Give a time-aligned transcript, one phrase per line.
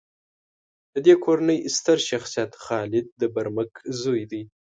[0.93, 4.43] د دې کورنۍ ستر شخصیت خالد د برمک زوی دی.